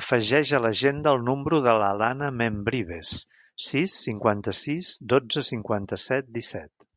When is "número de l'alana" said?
1.28-2.28